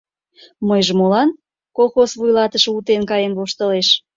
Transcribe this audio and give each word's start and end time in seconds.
—Мыйже 0.67 0.93
молан?— 0.99 1.29
колхоз 1.77 2.09
вуйлатыше 2.19 2.69
утен 2.77 3.01
каен 3.09 3.33
воштылеш. 3.37 3.87